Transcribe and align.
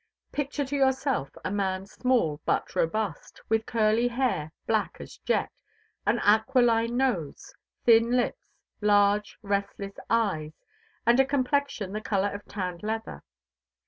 Picture 0.31 0.65
to 0.65 0.75
yourself 0.75 1.29
a 1.45 1.51
man, 1.51 1.85
small 1.85 2.41
but 2.43 2.75
robust, 2.75 3.39
with 3.49 3.67
curly 3.67 4.07
hair, 4.07 4.51
black 4.65 4.97
as 4.99 5.17
jet, 5.17 5.51
an 6.07 6.17
aquiline 6.25 6.97
nose, 6.97 7.53
thin 7.85 8.09
lips, 8.09 8.51
large, 8.81 9.37
restless 9.43 9.99
eyes, 10.09 10.63
and 11.05 11.19
a 11.19 11.23
complexion 11.23 11.93
the 11.93 12.01
color 12.01 12.29
of 12.31 12.43
tanned 12.45 12.81
leather. 12.81 13.21